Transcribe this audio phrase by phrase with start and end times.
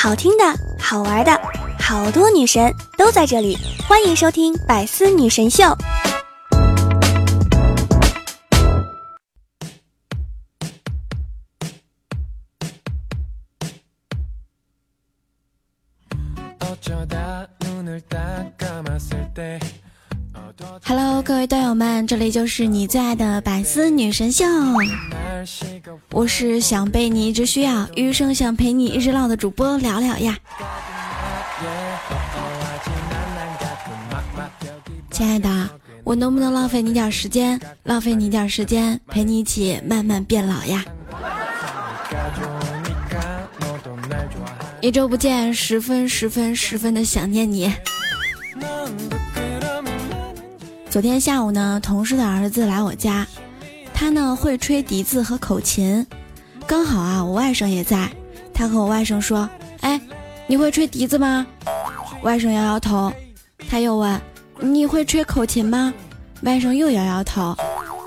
[0.00, 0.44] 好听的、
[0.78, 1.32] 好玩的，
[1.80, 3.58] 好多女神都在这里，
[3.88, 5.64] 欢迎收听《百思女神秀》。
[20.84, 24.44] Hello，各位队友们，这里就是你最爱的百思女神秀。
[26.18, 30.36] 我是想被你一直需要，余生想陪你一直唠的主播聊聊呀。
[35.12, 35.48] 亲爱的，
[36.02, 40.84] 我能不能浪费你点时间，浪费你点时间，陪你一起慢慢变老呀？
[44.80, 47.72] 一周不见，十分十分十分的想念你。
[50.90, 53.24] 昨天下午呢，同事的儿子来我家，
[54.00, 56.06] 他呢会吹笛子和口琴，
[56.68, 58.08] 刚好啊我外甥也在，
[58.54, 59.50] 他和我外甥说
[59.82, 60.00] ：“哎，
[60.46, 61.44] 你会吹笛子吗？”
[62.22, 63.12] 外甥摇摇头，
[63.68, 64.20] 他又问
[64.62, 65.92] ：“你会吹口琴吗？”
[66.42, 67.56] 外甥又摇摇头，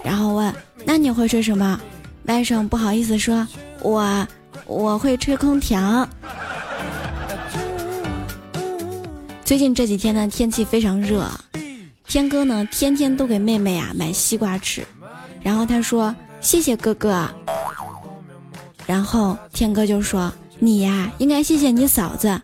[0.01, 1.77] 然后问：“那你会吹什么？”
[2.23, 3.45] 外甥不好意思说
[3.83, 4.25] ：“我
[4.66, 6.07] 我会吹空调。”
[9.44, 11.29] 最近这几天呢，天气非常热。
[12.07, 14.88] 天哥呢，天天都给妹妹啊买西瓜吃，
[15.44, 17.28] 然后他说谢谢哥哥，
[18.86, 22.42] 然后天哥就说你呀应该谢谢你嫂子，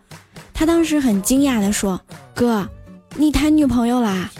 [0.52, 2.00] 他当时很惊讶的说
[2.34, 2.68] 哥，
[3.16, 4.30] 你谈女朋友啦？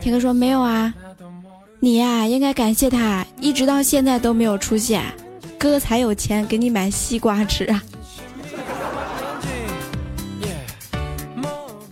[0.00, 0.92] 天哥说没有啊，
[1.78, 5.02] 你呀应该感谢他一直到现在都没有出现，
[5.58, 7.82] 哥才有钱给你买西瓜吃啊。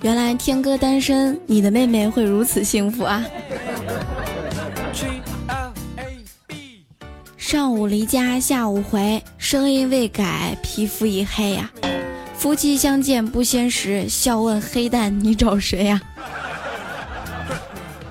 [0.02, 3.24] 原来天哥单身，你的妹妹会如此幸福啊！
[7.48, 11.70] 上午离家，下午回，声音未改，皮肤已黑呀。
[12.36, 15.98] 夫妻相见不先时，笑问黑蛋你找谁呀？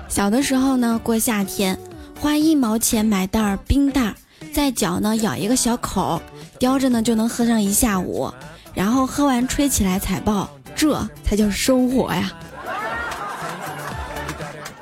[0.08, 1.78] 小的时候呢，过夏天，
[2.18, 4.12] 花一毛钱买袋冰袋，
[4.52, 6.20] 在脚呢咬一个小口，
[6.58, 8.28] 叼着呢就能喝上一下午，
[8.74, 10.50] 然后喝完吹起来踩爆。
[10.74, 12.32] 这才叫生活呀！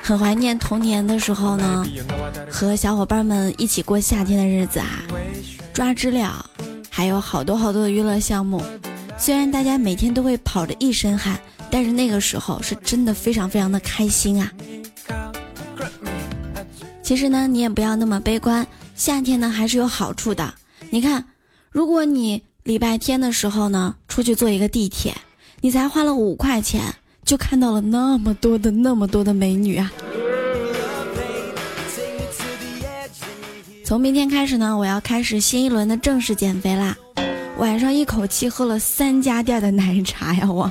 [0.06, 1.84] 很怀念童年的时候呢，
[2.49, 5.03] 和小伙伴们一起过夏天的日子啊，
[5.72, 6.49] 抓知了，
[6.89, 8.62] 还有好多好多的娱乐项目。
[9.19, 11.37] 虽然大家每天都会跑着一身汗，
[11.72, 14.53] 但是那个时候是真的非常非常的开心啊！
[17.03, 20.55] 其实呢，你也不要那么悲观，夏天呢还是有好处的。
[20.91, 21.25] 你看，
[21.73, 25.17] 如果你礼拜天的时候呢，出去坐一个地铁。
[25.62, 26.94] 你才花了五块钱，
[27.26, 29.92] 就看到了那么多的那么多的美女啊！
[33.84, 36.97] 从明天开始呢，我要开始新一轮的正式减肥啦。
[37.59, 40.70] 晚上一口气喝了三家店的奶茶呀，我。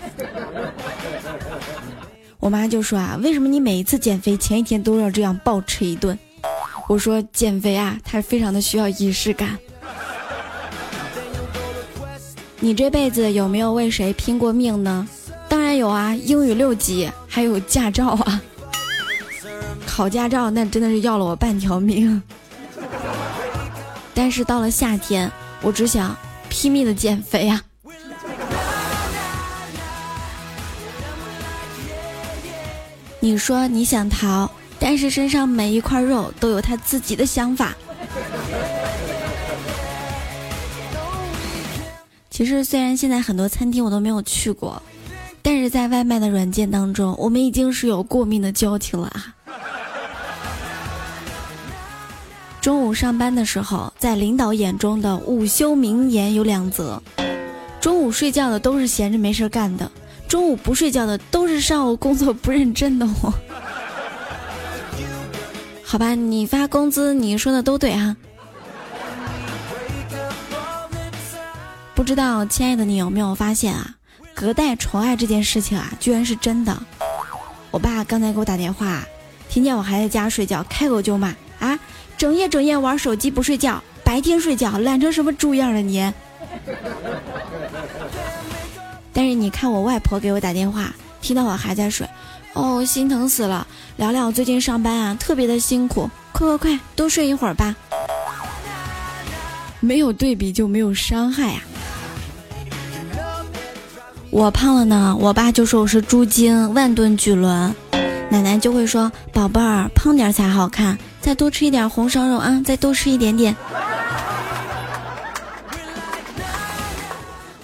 [2.40, 6.18] 我妈就说啊，为什么你每一次减肥前一天都要这样暴吃一顿？
[6.88, 9.58] 我说减肥啊，它非常的需要仪式感。
[12.62, 15.06] 你这辈子有没有为谁拼过命呢？
[15.66, 18.40] 当然有啊，英语六级，还有驾照啊。
[19.84, 22.22] 考驾照那真的是要了我半条命。
[24.14, 25.32] 但是到了夏天，
[25.64, 26.16] 我只想
[26.50, 27.60] 拼命的减肥啊。
[33.20, 34.48] 你说你想逃，
[34.78, 37.74] 但是身上每一块肉都有他自己的想法。
[42.30, 44.80] 其实，虽然现在很多餐厅我都没有去过，
[45.46, 49.36] 但是在外卖的软件当中，我们已经是有过命的交情了啊。
[52.60, 57.00] 中午上班的时候，在领导眼中的午休名言有两则：
[57.80, 59.92] 中午睡觉的都是闲着没事干的，
[60.28, 63.32] 中午不睡觉的都是上午工作不认真的我。
[65.84, 68.18] 好吧，你发工资，你说的都对哈。
[71.94, 73.95] 不知道，亲爱的你有没有发现啊？
[74.36, 76.78] 隔代宠爱这件事情啊，居然是真的。
[77.72, 79.02] 我爸刚才给我打电话，
[79.50, 81.80] 听见我还在家睡觉，开口就骂啊，
[82.18, 86.14] 整夜整夜玩手机不睡觉，白天睡觉懒成什么猪样了你！
[89.14, 92.06] 但是你看我外婆给我打电话，听到我还在睡，
[92.54, 93.66] 哦，心疼死了。
[93.96, 97.74] 聊聊最近上班啊，特别的辛苦，快快快，多睡一会儿吧。
[99.80, 101.62] 没有对比就没有伤害啊。
[104.32, 107.74] 我胖了呢，我爸就说我是猪精，万吨巨轮。
[108.30, 113.56] 奶奶就会说：“宝贝儿，胖点才好看，再多吃一点红烧肉啊，再多吃一点点。”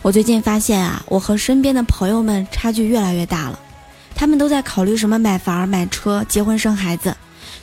[0.01, 3.59] 我最近发现啊，我和身边的朋友们差距越来越大了。
[4.15, 7.15] 他们都在考虑什么买房、买车、结婚、生孩子，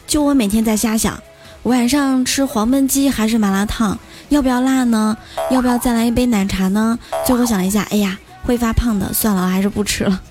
[0.06, 1.18] 就我每天在瞎想，
[1.62, 3.98] 晚上吃黄焖鸡还是麻辣烫？
[4.28, 5.16] 要不要辣呢？
[5.50, 6.98] 要不要再来一杯奶茶呢？
[7.24, 8.18] 最后想了一下，哎呀，
[8.48, 10.22] 会发胖的，算了，还是不吃了。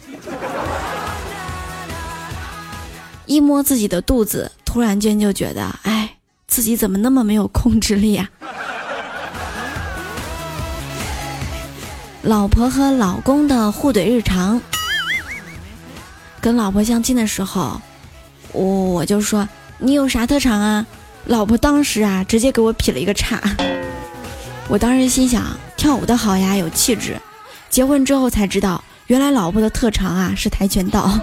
[3.28, 6.16] 一摸自己的肚子，突然间就觉得，哎，
[6.48, 8.28] 自己怎么那么没有控制力啊？
[12.24, 14.60] 老婆和老公的互怼日常。
[16.42, 17.80] 跟老婆相亲的时候，
[18.52, 19.48] 我我就说
[19.78, 20.84] 你有啥特长啊？
[21.26, 23.40] 老婆当时啊，直接给我劈了一个叉。
[24.68, 27.16] 我当时心想，跳舞的好呀，有气质。
[27.70, 31.20] 结婚之后才知道，原来老婆的特长啊是跆拳道。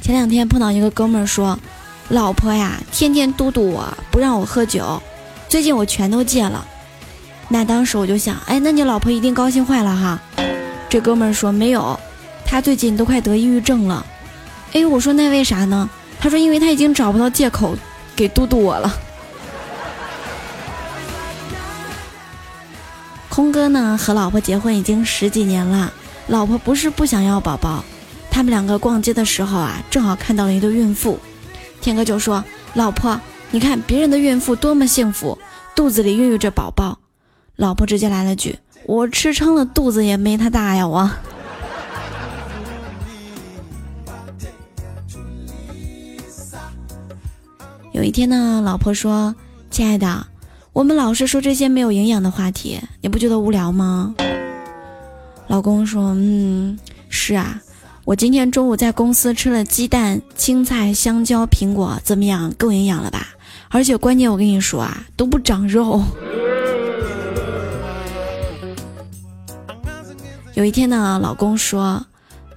[0.00, 1.58] 前两天碰到一个哥们儿说，
[2.08, 5.02] 老婆呀，天天嘟嘟我，不让我喝酒。
[5.48, 6.66] 最近我全都戒了。
[7.48, 10.20] 那当时我就想，哎，那你老婆一定高兴坏了哈。
[10.88, 11.98] 这哥们儿说没有，
[12.44, 14.04] 他最近都快得抑郁症了。
[14.72, 15.88] 哎，我说那为啥呢？
[16.20, 17.76] 他说因为他已经找不到借口
[18.16, 18.92] 给嘟嘟我了。
[23.34, 25.92] 空哥呢和老婆结婚已经十几年了，
[26.28, 27.84] 老婆不是不想要宝宝，
[28.30, 31.18] 他们两个逛街的时候啊，正好看到了一对孕妇，
[31.80, 32.44] 天哥就说
[32.74, 33.20] ：“老婆，
[33.50, 35.36] 你看别人的孕妇多么幸福，
[35.74, 37.00] 肚子里孕育着宝宝。”
[37.58, 41.10] 老婆直接来了句：“我吃撑了，肚子也没他大呀！”我。
[47.90, 49.34] 有一天呢，老婆说
[49.72, 50.24] ：“亲爱的，
[50.74, 54.12] 我们老是说这些没有营养的话题，你不觉得无聊吗？”
[55.46, 56.76] 老公说：“嗯，
[57.08, 57.62] 是啊，
[58.04, 63.28] 我今天中午在公司吃了鸡蛋、青菜、香蕉、苹果，怎么样，够营养了吧？
[63.68, 66.02] 而且关键我跟你说啊，都不长肉。”
[70.54, 72.04] 有一天呢，老公说：“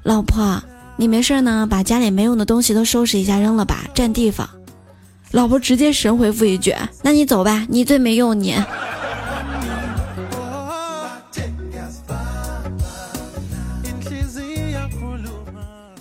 [0.01, 0.59] 老婆，
[0.95, 4.49] 你没事呢，把家里没用的东西都收拾一下，扔了吧，占地方。”
[5.31, 8.55] 老婆直接神回复一句：“那你走吧，你最没用你。”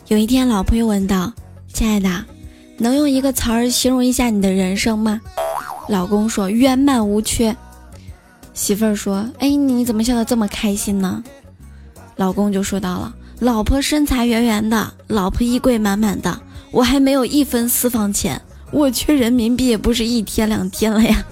[0.09, 1.33] 有一天，老婆又问道
[1.73, 2.25] ：“亲爱的，
[2.79, 5.21] 能用一个词儿形容一下你的人生吗？”
[5.91, 7.57] 老公说：“圆满无缺。”
[8.55, 11.25] 媳妇儿说：“哎，你怎么笑得这么开心呢？”
[12.15, 16.41] 老公就说到了：“老婆身材圆圆的，老婆衣柜满满的，
[16.71, 18.41] 我还没有一分私房钱，
[18.71, 21.25] 我缺人民币也不是一天两天了呀。”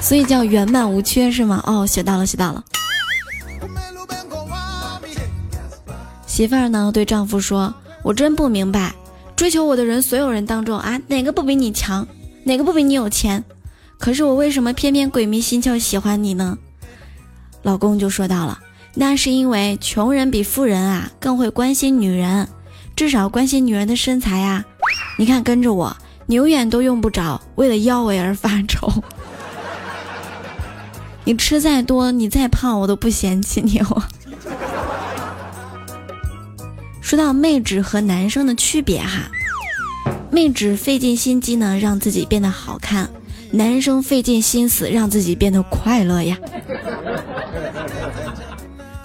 [0.00, 1.62] 所以叫圆满无缺是吗？
[1.66, 2.64] 哦，学到了，学到了。
[6.26, 7.74] 媳妇儿呢对丈夫说
[8.04, 8.94] ：“我真不明白，
[9.34, 12.06] 追求我的人，所有人当中啊，哪个不比你强，
[12.44, 13.44] 哪个不比你有钱？
[13.98, 16.56] 可是我为什么偏偏鬼迷心窍喜欢你呢？”
[17.62, 18.60] 老公就说到了，
[18.94, 22.48] 那是因为穷人比富人啊更会关心女人，
[22.98, 24.64] 至少关心女人的身材呀。
[25.16, 25.96] 你看跟着我，
[26.26, 28.92] 你永远都用不着为了腰围而发愁。
[31.22, 33.78] 你吃再多，你再胖，我都不嫌弃你。
[33.78, 34.02] 我
[37.00, 39.30] 说到妹纸和男生的区别哈，
[40.32, 43.08] 妹纸费尽心机呢让自己变得好看，
[43.52, 46.36] 男生费尽心思让自己变得快乐呀。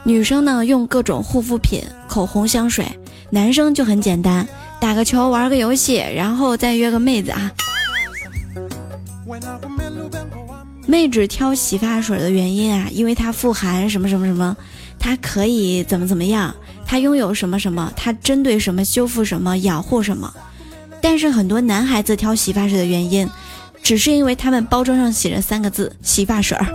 [0.03, 2.88] 女生呢用各种护肤品、口红、香水，
[3.34, 4.48] 男生就很简单，
[4.80, 7.52] 打个球、玩个游戏，然后再约个妹子啊。
[10.86, 14.56] 妹纸挑洗发水的原因啊，因为它富含什么什么什么，
[15.00, 16.54] 它可以怎么怎么样，
[16.86, 20.32] 它拥有什么什么，它针对什么修复什么养护什么。
[21.02, 23.28] 但是很多男孩子挑洗发水的原因，
[23.82, 26.68] 只是因为他们包装上写着三个字“洗发水儿”。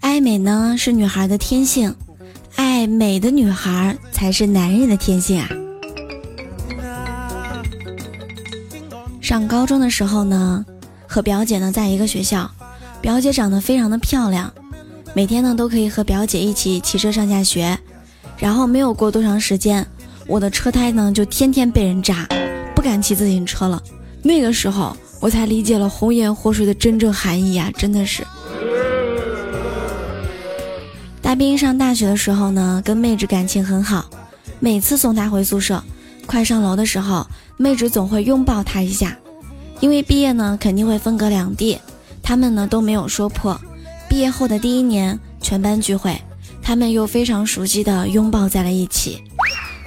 [0.00, 1.94] 爱美呢是女孩的天性，
[2.82, 5.48] 爱美的女孩才是男人的天性啊。
[9.20, 10.66] 上高中的时候呢，
[11.06, 12.50] 和表姐呢在一个学校，
[13.00, 14.52] 表姐长得非常的漂亮，
[15.14, 17.78] 每天呢都可以和表姐一起骑车上下学。
[18.36, 19.86] 然后没有过多长时间，
[20.26, 22.26] 我的车胎呢就天天被人扎，
[22.74, 23.80] 不敢骑自行车了。
[24.24, 28.26] 那个时候我才理解了红颜祸水的真正含义啊，真的是。
[31.32, 34.04] 大兵上大学的时候呢，跟妹纸感情很好，
[34.60, 35.82] 每次送她回宿舍，
[36.26, 39.16] 快上楼的时候，妹纸总会拥抱他一下。
[39.80, 41.78] 因为毕业呢肯定会分隔两地，
[42.22, 43.58] 他们呢都没有说破。
[44.10, 46.20] 毕业后的第一年，全班聚会，
[46.60, 49.24] 他们又非常熟悉的拥抱在了一起。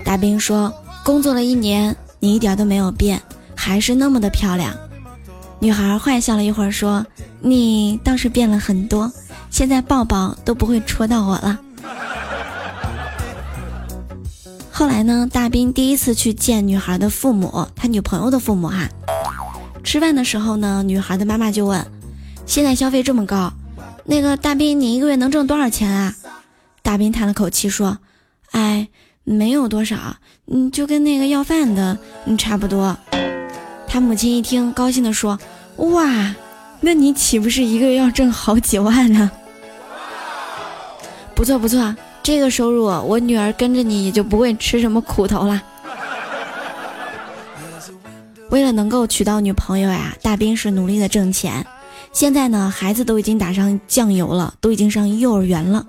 [0.03, 0.73] 大兵说
[1.05, 3.21] ：“工作了一年，你一点都没有变，
[3.53, 4.75] 还是那么的漂亮。
[5.59, 7.05] 女孩坏笑了一会儿，说
[7.39, 9.11] ：“你倒是变了很多，
[9.55, 11.57] 现在抱抱都不会戳到我了。”
[14.69, 18.89] 后来呢，大兵第一次去见女孩的父母，他女朋友的父母哈。
[19.81, 21.87] 吃饭的时候呢，女孩的妈妈就问
[22.45, 23.53] ：“现在消费这么高，
[24.03, 26.13] 那个大兵你一个月能挣多少钱啊？”
[26.83, 27.97] 大兵叹了口气说
[28.51, 28.89] ：“哎，
[29.23, 32.97] 没有多少，嗯，就跟那个要饭的嗯差不多。”
[33.87, 35.39] 他母亲一听，高兴地说
[35.93, 36.35] ：“哇，
[36.81, 39.31] 那你岂不是一个月要挣好几万呢？
[41.35, 45.61] 不错不错，这个收入，我女儿跟着你也就不会吃什么苦头了。”
[48.49, 51.65] 为了能够娶到女朋友呀，大兵是努力的挣钱。
[52.13, 55.85] 现在呢，孩子都已经打上酱油了，都已经上幼儿园了。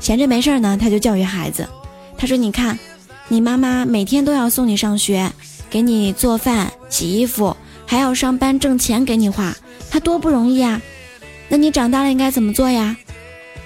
[0.00, 1.66] 闲着没事呢，他就教育孩子，
[2.18, 2.78] 他说：“你看，
[3.28, 5.32] 你妈妈每天都要送你上学。”
[5.70, 7.54] 给你做饭、洗衣服，
[7.84, 9.54] 还要上班挣钱给你花，
[9.90, 10.80] 他多不容易啊！
[11.50, 12.96] 那你长大了应该怎么做呀？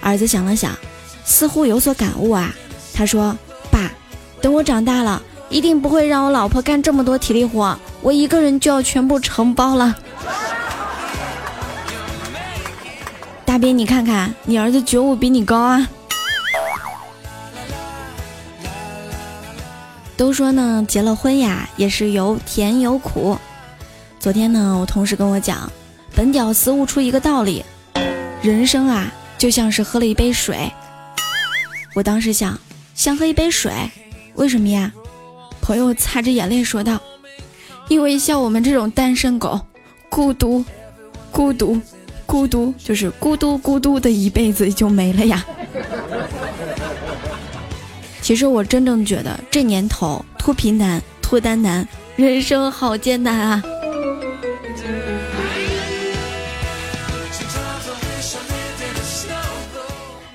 [0.03, 0.77] 儿子想了想，
[1.25, 2.55] 似乎有所感悟啊。
[2.93, 3.35] 他说
[3.73, 3.91] ：“爸，
[4.43, 9.97] 等我长大了，一定不会让我老婆干这么多体力活，我一个人就要全部承包了。
[13.47, 15.89] ”大兵，你看看，你儿子觉悟比你高啊！
[20.17, 23.39] 都说呢，结了婚呀，也是有甜有苦。
[24.19, 25.71] 昨天呢，我同事跟我讲，
[26.15, 27.65] 本屌丝悟出一个道理：
[28.43, 29.11] 人生啊，
[29.43, 30.71] 就像是喝了一杯水。
[31.97, 32.57] 我当时想，
[32.95, 33.73] 像喝一杯水，
[34.35, 34.93] 为什么呀？
[35.61, 37.03] 朋友擦着眼泪说道
[37.91, 39.61] ：“因为像我们这种单身狗，
[40.09, 40.65] 孤独，
[41.33, 41.81] 孤独，
[42.25, 45.45] 孤独，就是孤独孤独的一辈子就没了呀。”
[48.23, 51.85] 其实我真正觉得这年头脱贫难、脱单难，
[52.15, 53.61] 人生好艰难啊！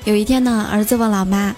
[0.08, 1.54] 有一天呢，儿子问老妈：“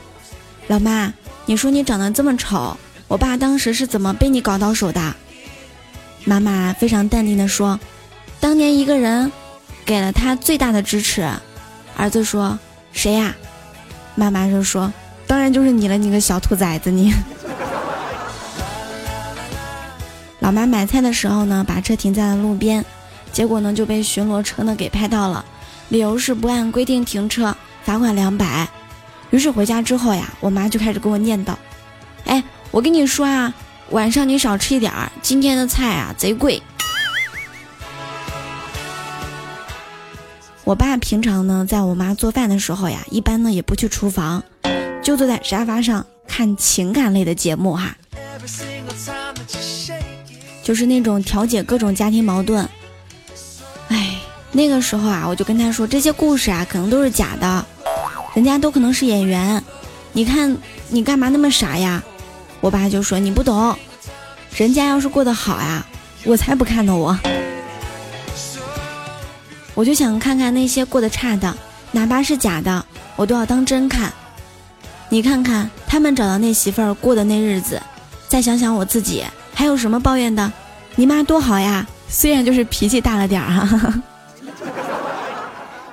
[0.66, 1.14] 老妈，
[1.46, 2.76] 你说你长得这么丑，
[3.08, 5.14] 我爸当时是怎么被你搞到手的？”
[6.26, 7.80] 妈妈非常淡定的说
[8.42, 9.32] ：“当年一个人
[9.86, 11.30] 给了他最大的支持。”
[11.96, 12.58] 儿子说
[12.92, 13.36] ：“谁呀？”
[14.18, 14.92] 妈妈就说。
[15.28, 17.14] 当然就是你了，你个小兔崽子你！
[20.42, 22.84] 老妈买菜的时候呢，把车停在了路边，
[23.32, 25.46] 结果呢就被巡逻车呢给拍到了，
[25.90, 28.68] 理由是不按规定停车，罚款两百。
[29.32, 31.54] 于是回家之后呀，我妈就开始跟我念叨
[32.26, 33.54] ：“哎，我跟你说啊，
[33.92, 36.62] 晚上你少吃一点儿，今天的菜啊贼贵。”
[40.64, 44.44] 我爸平常呢，在我妈做饭的时候呀，一般呢也不去厨房。
[45.02, 47.96] 就坐在沙发上看情感类的节目哈，
[50.62, 52.68] 就是那种调解各种家庭矛盾。
[54.52, 57.66] 那个时候啊，我就跟他说这些故事啊，可能都是假的，
[58.34, 59.64] 人家都可能是演员。
[60.12, 60.58] 你看
[60.90, 62.04] 你干嘛那么傻呀？
[62.62, 63.76] 我爸就说你不懂，
[64.56, 65.86] 人家要是过得好呀，
[66.26, 67.18] 我才不看呢我。
[69.76, 71.56] 我就想看看那些过得差的，
[71.92, 74.12] 哪怕是假的，我都要当真看。
[75.08, 77.82] 你看看他们找到那媳妇儿过的那日子，
[78.28, 80.52] 再想想我自己，还有什么抱怨的？
[80.96, 83.94] 你妈多好呀，虽然就是脾气大了点儿哈。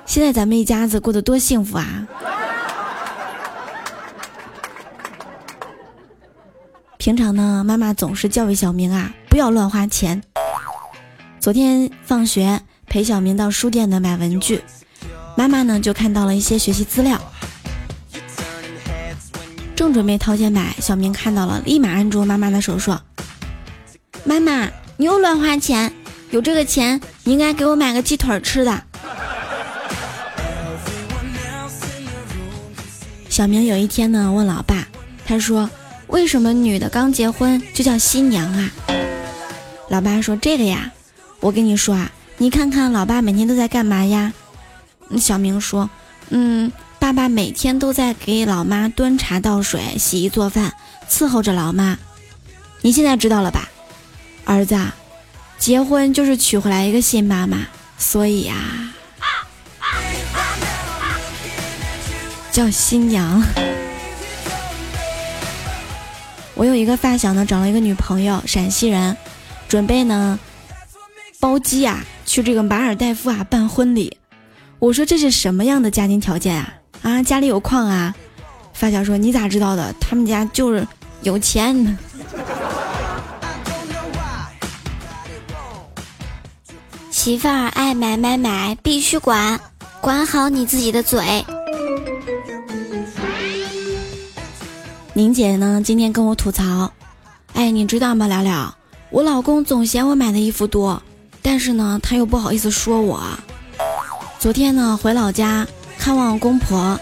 [0.07, 2.07] 现在咱们一家子过得多幸福啊！
[6.97, 10.23] 平常呢，妈妈总是教育小明啊，不要乱花钱。
[11.39, 14.63] 昨天放学陪小明到书店呢买文具，
[15.35, 17.21] 妈妈呢就看到了一些学习资料。
[19.75, 22.99] 正准备掏钱买，小明看到了，立马按住妈妈的手说
[24.25, 25.93] ：“妈妈，你又乱花钱，
[26.31, 28.83] 有这个钱，你应该给我买个鸡腿吃的。”
[33.37, 34.87] 小明有一天呢，问老爸，
[35.23, 35.69] 他说
[36.09, 38.71] ：“为什么女的刚结婚就叫新娘啊？”
[39.91, 40.91] 老爸说：“这个呀，
[41.39, 44.33] 我跟你说啊，你看看老爸每天都在干嘛呀？”
[45.21, 45.87] 小明说
[46.31, 50.73] ：“嗯。”爸爸每天都在给老妈端茶倒水、洗衣做饭，
[51.07, 51.99] 伺候着老妈。
[52.81, 53.69] 你现在知道了吧，
[54.45, 54.75] 儿子？
[55.59, 57.67] 结婚就是娶回来一个新妈妈，
[57.99, 58.55] 所以呀，
[62.57, 63.39] 叫新娘。
[66.55, 69.15] 我有一个发小呢，找了一个女朋友，陕西人，
[69.67, 70.39] 准备呢
[71.39, 74.17] 包机啊去这个马尔代夫啊办婚礼。
[74.79, 76.73] 我说这是什么样的家庭条件啊？
[77.03, 78.15] 啊，家里有矿啊！
[78.73, 79.93] 发小说：“你咋知道的？
[80.01, 80.87] 他们家就是
[81.21, 81.95] 有钱。”
[87.11, 89.59] 媳妇儿爱买买买，必须管，
[90.01, 91.45] 管好你自己的嘴。
[95.17, 95.81] 宁姐呢？
[95.83, 96.91] 今天跟我吐槽，
[97.53, 98.27] 哎，你知道吗？
[98.27, 98.75] 聊聊，
[99.09, 101.01] 我老公总嫌我买的衣服多，
[101.41, 103.19] 但是呢，他又不好意思说我。
[104.37, 105.65] 昨天呢，回老家
[105.97, 106.99] 看望公婆，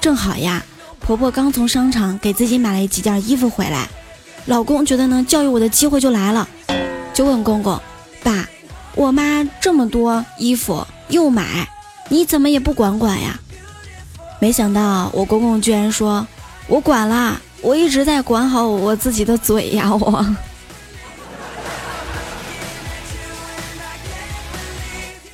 [0.00, 0.64] 正好呀，
[1.00, 3.88] 婆婆刚从商场给自己买了几件衣服回来，
[4.44, 6.48] 老公觉得呢，教育我的机会就来了，
[7.12, 7.76] 就问公公
[8.22, 8.48] ：“爸，
[8.94, 11.68] 我妈这么多衣服又买，
[12.10, 13.40] 你怎么也不管管呀？”
[14.38, 16.24] 没想到我公公居然说
[16.70, 20.36] ：“我管了。”我一直在管好我自己的嘴呀，我。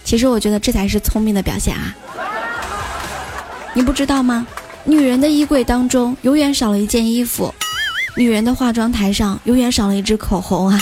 [0.05, 1.95] 其实我觉得这才是聪明的表现啊！
[3.75, 4.47] 你不知道吗？
[4.85, 7.55] 女人的衣柜当中永远少了一件衣服，
[8.17, 10.79] 女人的化妆台上永远少了一支口红啊！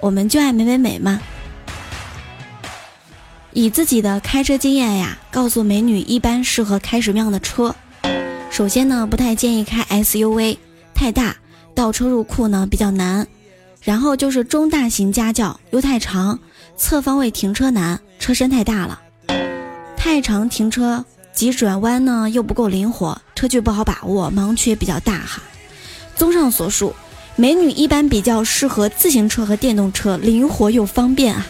[0.00, 1.20] 我们就爱美美美吗？
[3.52, 7.74] 以自己的开车经验呀，告诉美女一般适合开什么样的车。
[8.54, 10.56] 首先呢，不太建议开 SUV，
[10.94, 11.34] 太大，
[11.74, 13.26] 倒车入库呢比较难。
[13.82, 16.38] 然后就是中大型家轿又太长，
[16.76, 19.00] 侧方位停车难，车身太大了。
[19.96, 25.42] 太长停车急转弯呢又不够灵活，车距不好把握，盲区也比较大哈。
[26.14, 26.94] 综上所述，
[27.34, 31.44] 美女一般比较适合自行车和电动车，灵活又方便啊。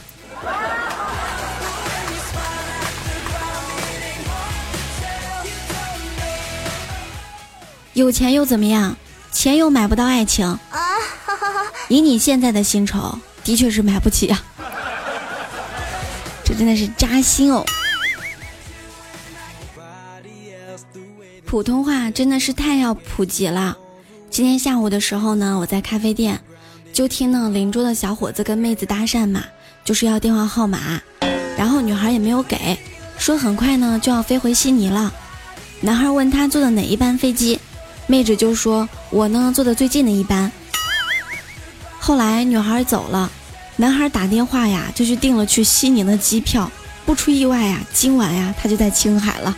[7.95, 8.97] 有钱又怎么样？
[9.33, 10.59] 钱又买不到爱情啊！
[11.89, 14.45] 以你现在的薪酬，的确是买不起啊。
[16.45, 17.65] 这真的是扎心哦。
[21.45, 23.77] 普通话真的是太要普及了。
[24.29, 26.41] 今天下午的时候呢，我在咖啡店，
[26.93, 29.45] 就听呢邻桌的小伙子跟妹子搭讪嘛，
[29.85, 31.01] 就是要电话号码，
[31.57, 32.77] 然后女孩也没有给，
[33.19, 35.13] 说很快呢就要飞回悉尼了。
[35.81, 37.61] 男孩问他坐的哪一班飞机。
[38.07, 40.51] 妹纸就说：“我呢坐的最近的一班。”
[41.99, 43.31] 后来女孩走了，
[43.77, 46.71] 男孩打电话呀就去订了去西宁的机票。
[47.07, 49.57] 不出意外呀，今晚呀他就在青海了。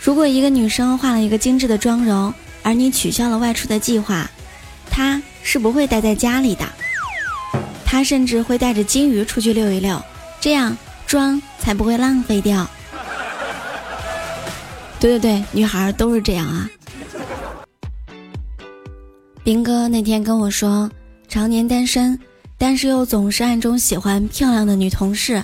[0.00, 4.28] 如果一个女生化了一个精致的妆容，而你取消了外出的计划，
[4.90, 6.64] 她是不会待在家里的，
[7.84, 10.02] 她甚至会带着金鱼出去溜一溜，
[10.40, 12.68] 这样妆才不会浪费掉。
[15.00, 16.68] 对对对，女孩都是这样啊。
[19.42, 20.90] 兵哥那天跟我说，
[21.26, 22.20] 常年单身，
[22.58, 25.42] 但是又总是暗中喜欢漂亮的女同事，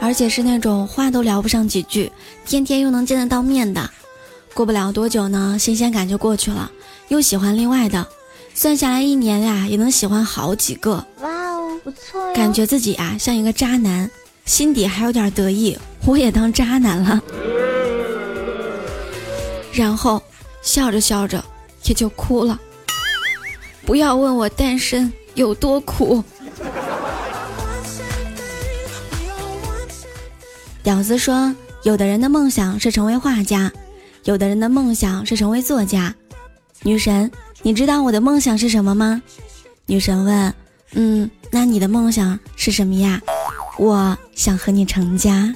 [0.00, 2.10] 而且是那种话都聊不上几句，
[2.44, 3.90] 天天又能见得到面的。
[4.54, 6.70] 过不了多久呢，新鲜感就过去了，
[7.08, 8.06] 又喜欢另外的，
[8.54, 11.04] 算下来一年呀，也能喜欢好几个。
[11.22, 14.08] 哇哦，不错感觉自己啊像一个渣男，
[14.44, 17.20] 心底还有点得意，我也当渣男了。
[19.76, 20.22] 然后
[20.62, 21.44] 笑着笑着
[21.84, 22.58] 也就哭了。
[23.84, 26.24] 不要问我单身有多苦。
[30.82, 33.70] 屌丝说，有的人的梦想是成为画家，
[34.24, 36.14] 有的人的梦想是成为作家。
[36.82, 37.30] 女神，
[37.62, 39.20] 你知道我的梦想是什么吗？
[39.84, 40.54] 女神问。
[40.92, 43.20] 嗯，那你的梦想是什么呀？
[43.78, 45.52] 我想和你成家。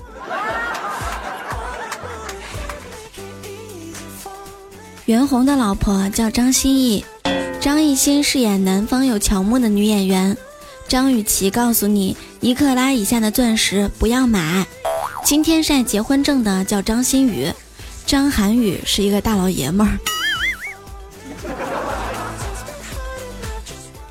[5.10, 7.04] 袁弘的老婆叫张歆艺，
[7.60, 10.36] 张艺兴饰演南方有乔木的女演员。
[10.86, 14.64] 张雨绮告诉你，一克拉以下的钻石不要买。
[15.24, 17.52] 今天晒结婚证的叫张馨予，
[18.06, 19.98] 张涵予是一个大老爷们儿。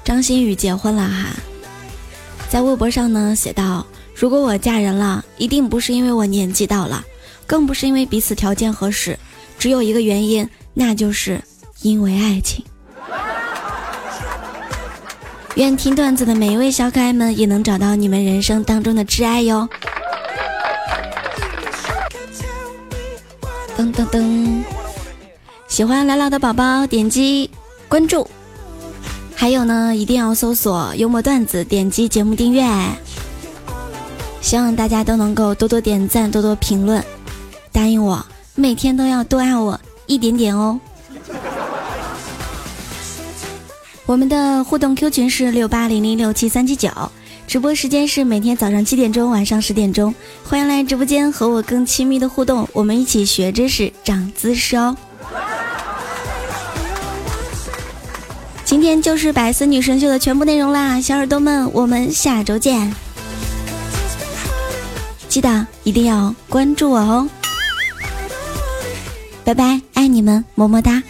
[0.03, 1.29] 张馨予结婚了哈，
[2.49, 7.01] 在微博上呢写道：如果我嫁人了，一定不是因为我年纪到了，
[7.47, 9.17] 更不是因为彼此条件合适，
[9.57, 10.45] 只有一个原因。
[10.79, 11.41] 那就是
[11.81, 12.63] 因为爱情。
[15.55, 19.67] 愿听段子的每一位小可爱们也能找到你们人生当中的挚爱哟。
[23.77, 24.63] 噔噔噔，
[25.67, 27.51] 喜欢聊聊的宝宝点击
[27.89, 28.25] 关注，
[29.35, 32.65] 还有呢，一定要搜索幽默段子，点击节目订阅。
[34.39, 37.03] 希望大家都能够多多点赞，多多评论，
[37.73, 39.77] 答应我，每天都要多爱我。
[40.09, 40.79] 一点点哦。
[44.07, 46.89] 我们的互动 Q 群是六八零零六七三七九，
[47.45, 54.97] 直播时间是每天早上七点钟，晚上十点钟，欢迎来直播间和我更亲密的互动，我们一起学知识，长姿势哦。
[58.65, 62.91] 今天就是百思女神秀的全部内容啦，小耳朵们，我们下周见！
[65.27, 67.29] 记得一定要关注我哦，
[69.49, 71.01] 拜拜，爱你们，么么哒！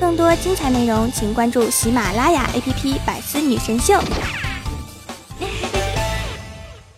[0.00, 3.94] 更多精彩内容，请关注喜马拉雅 APP《百思女神秀》。